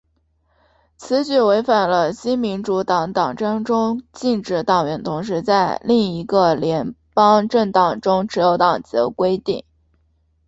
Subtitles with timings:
[0.97, 9.63] 此举违反了新民主党党章中禁止党员同时在另一个联邦政党中持有党籍的规定。